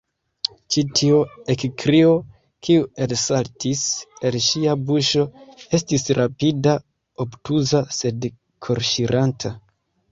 [0.75, 1.19] Ĉi tiu
[1.53, 2.13] ekkrio,
[2.67, 3.83] kiu elsaltis
[4.31, 5.29] el ŝia buŝo,
[5.81, 6.75] estis rapida,
[7.27, 8.31] obtuza, sed
[8.69, 9.57] korŝiranta.